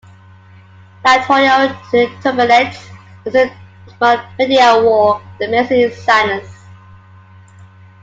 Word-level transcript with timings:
Lateral 1.05 1.67
to 1.67 1.77
the 1.91 2.07
turbinates 2.23 2.83
is 3.23 3.33
the 3.33 4.25
medial 4.39 4.83
wall 4.83 5.15
of 5.17 5.21
the 5.39 5.47
maxillary 5.47 5.93
sinus. 5.93 6.63